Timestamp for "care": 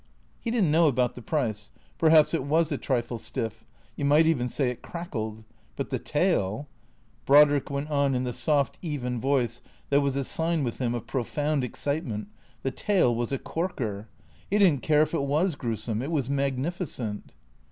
14.81-15.03